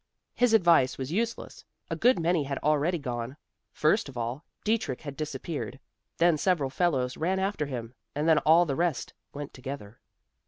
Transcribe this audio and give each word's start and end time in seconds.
His 0.33 0.55
advice 0.55 0.97
was 0.97 1.11
useless. 1.11 1.63
A 1.91 1.95
good 1.95 2.17
many 2.19 2.45
had 2.45 2.57
already 2.63 2.97
gone. 2.97 3.37
First 3.71 4.09
of 4.09 4.17
all, 4.17 4.43
Dietrich 4.63 5.01
had 5.01 5.15
disappeared; 5.15 5.79
then 6.17 6.39
several 6.39 6.71
fellows 6.71 7.17
ran 7.17 7.37
after 7.37 7.67
him, 7.67 7.93
and 8.15 8.27
then 8.27 8.39
all 8.39 8.65
the 8.65 8.75
rest 8.75 9.13
went 9.31 9.53
together. 9.53 9.99